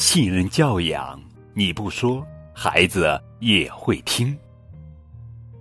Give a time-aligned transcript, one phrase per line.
[0.00, 1.20] 信任教养，
[1.52, 4.34] 你不说，孩子也会听。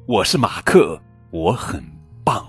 [0.06, 0.98] 我是马克，
[1.30, 1.84] 我很
[2.24, 2.48] 棒。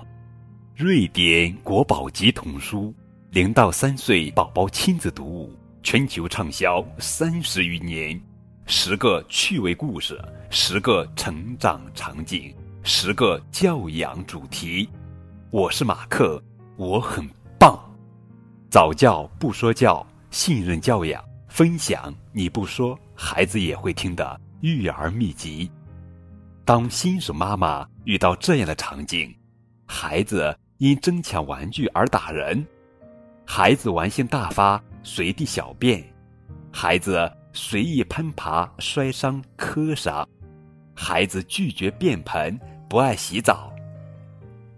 [0.76, 2.94] 瑞典国宝级童书，
[3.30, 5.52] 零到三岁宝宝亲子读物，
[5.82, 8.18] 全球畅销三十余年。
[8.66, 10.16] 十个趣味故事，
[10.48, 14.88] 十个成长场景，十个教养主题。
[15.50, 16.40] 我是马克，
[16.76, 17.76] 我很棒。
[18.70, 21.20] 早教不说教，信任教养，
[21.50, 25.68] 分享你不说，孩子也会听的育儿秘籍。
[26.64, 29.34] 当新手妈妈遇到这样的场景，
[29.84, 32.64] 孩子因争抢玩具而打人，
[33.44, 36.02] 孩子玩性大发随地小便，
[36.72, 40.26] 孩子随意攀爬摔伤磕伤，
[40.94, 43.72] 孩子拒绝便盆不爱洗澡，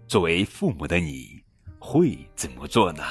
[0.07, 1.39] 作为父母的你
[1.77, 3.03] 会怎么做呢？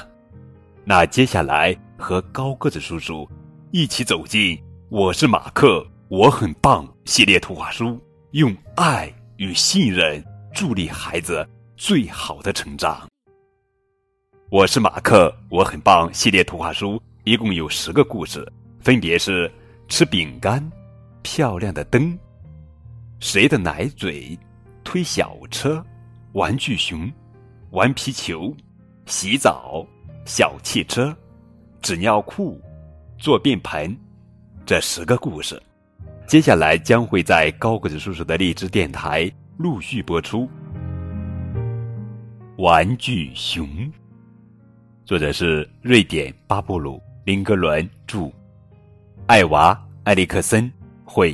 [0.83, 3.27] 那接下来和高个子叔叔
[3.75, 4.55] 一起走进
[4.89, 7.99] 《我是马克，我很棒》系列图画书。
[8.33, 11.43] 用爱与信任助力孩子
[11.75, 13.09] 最好的成长。
[14.51, 16.07] 我是马克，我很棒。
[16.13, 18.47] 系列图画书一共有十个故事，
[18.79, 19.51] 分别是：
[19.87, 20.63] 吃饼干、
[21.23, 22.15] 漂亮的灯、
[23.19, 24.37] 谁的奶嘴、
[24.83, 25.83] 推小车、
[26.33, 27.11] 玩具熊、
[27.71, 28.55] 玩皮球、
[29.07, 29.83] 洗澡、
[30.27, 31.11] 小汽车、
[31.81, 32.61] 纸尿裤、
[33.23, 33.97] 做便盆。
[34.65, 35.57] 这十个故事。
[36.27, 40.45] 接下来将会在高个子叔叔的荔枝电台陆续播出。
[42.57, 43.65] 玩具熊，
[45.05, 48.29] 作者是瑞典巴布鲁林格伦著，
[49.27, 50.69] 艾娃埃里克森
[51.05, 51.33] 绘，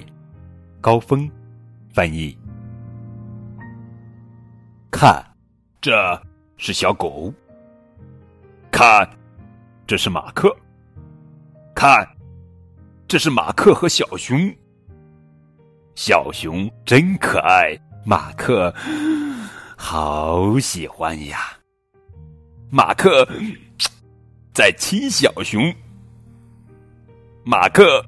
[0.80, 1.28] 高峰
[1.92, 2.38] 翻译。
[4.92, 5.26] 看，
[5.82, 6.22] 这
[6.56, 7.34] 是小狗。
[8.70, 9.10] 看，
[9.88, 10.56] 这是马克。
[11.80, 12.06] 看，
[13.08, 14.54] 这是马克和小熊。
[15.96, 17.74] 小熊真可爱，
[18.06, 18.70] 马克
[19.78, 21.58] 好喜欢呀。
[22.70, 23.26] 马克
[24.54, 25.74] 在亲小熊，
[27.46, 28.06] 马克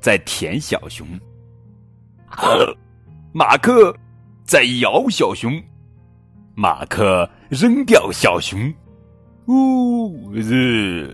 [0.00, 1.04] 在舔小熊，
[3.32, 3.92] 马克
[4.46, 5.60] 在咬小熊，
[6.54, 8.72] 马克扔掉小熊，
[9.46, 11.12] 呜日，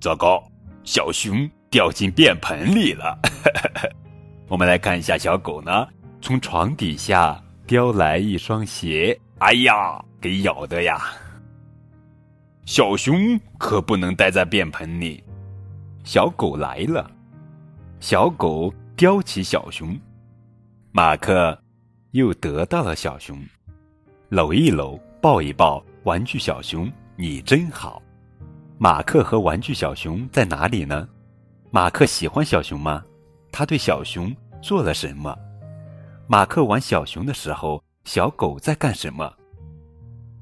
[0.00, 0.42] 糟糕，
[0.84, 3.18] 小熊掉进便盆里了。
[4.48, 5.86] 我们来看一下小狗呢，
[6.20, 11.00] 从床底下叼来一双鞋，哎呀，给咬的呀！
[12.64, 15.22] 小熊可不能待在便盆里。
[16.04, 17.10] 小狗来了，
[18.00, 19.98] 小狗叼起小熊，
[20.92, 21.58] 马克
[22.12, 23.38] 又得到了小熊，
[24.30, 28.00] 搂一搂，抱一抱，玩具小熊，你真好。
[28.80, 31.08] 马克和玩具小熊在哪里呢？
[31.72, 33.04] 马克喜欢小熊吗？
[33.50, 35.36] 他对小熊做了什么？
[36.28, 39.32] 马克玩小熊的时候，小狗在干什么？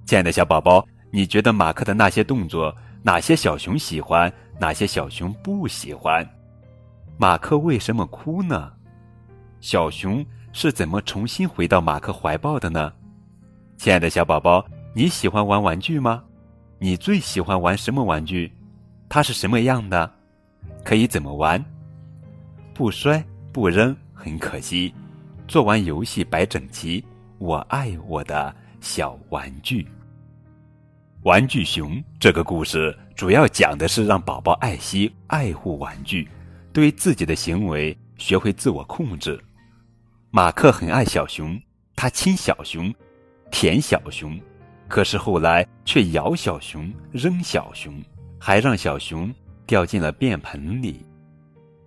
[0.04, 4.30] 亲爱的小宝宝，你觉得马克的那些动作，哪些小熊喜欢，
[4.60, 6.28] 哪些小熊不喜欢？
[7.16, 8.70] 马克为什么哭呢？
[9.62, 10.22] 小熊
[10.52, 12.92] 是怎么重新回到马克怀抱的呢？
[13.78, 14.62] 亲爱的小宝宝，
[14.94, 16.22] 你喜欢玩玩具吗？
[16.78, 18.52] 你最喜欢玩什么玩具？
[19.08, 20.10] 它是什么样的？
[20.84, 21.64] 可以怎么玩？
[22.74, 24.94] 不摔不扔很可惜，
[25.48, 27.02] 做完游戏摆整齐。
[27.38, 29.86] 我爱我的小玩具。
[31.22, 36.28] 玩具熊这个故事主要讲的是让宝宝爱惜、爱护玩具，
[36.72, 39.42] 对自己的行为学会自我控制。
[40.30, 41.58] 马克很爱小熊，
[41.94, 42.94] 他亲小熊，
[43.50, 44.38] 舔小熊，
[44.88, 48.02] 可是后来却咬小熊、扔小熊，
[48.38, 49.32] 还让小熊
[49.66, 51.04] 掉进了便盆里。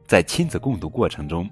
[0.06, 1.50] 在亲子共读过程中，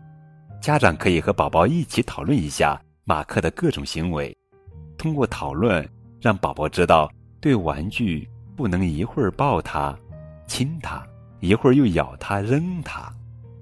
[0.60, 4.36] 家长可以和宝宝一起讨论一下马克的各种行为。
[4.98, 5.88] 通过讨论，
[6.20, 7.10] 让宝宝知道，
[7.40, 9.98] 对玩具不能一会儿抱它、
[10.48, 11.06] 亲它，
[11.40, 13.14] 一会儿又咬它、扔它，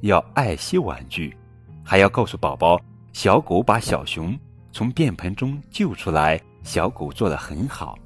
[0.02, 1.36] 要爱惜玩具。
[1.84, 2.80] 还要告诉宝宝，
[3.12, 4.36] 小狗把小熊
[4.72, 7.98] 从便盆中救出来，小狗做得很好。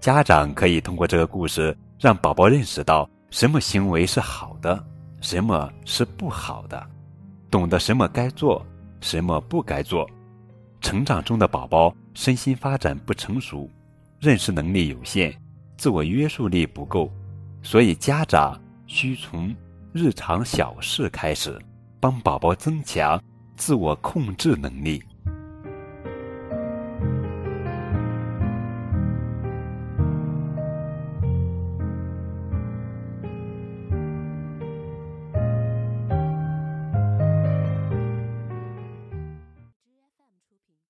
[0.00, 4.84] 家长可以通过这个故事，让宝宝认识到什么行为是好的。
[5.20, 6.84] 什么是不好的？
[7.50, 8.64] 懂得什么该做，
[9.00, 10.08] 什么不该做。
[10.80, 13.68] 成长中的宝宝身心发展不成熟，
[14.20, 15.34] 认识能力有限，
[15.76, 17.10] 自我约束力不够，
[17.62, 19.54] 所以家长需从
[19.92, 21.58] 日常小事开始，
[21.98, 23.20] 帮宝宝增强
[23.56, 25.02] 自我控制能力。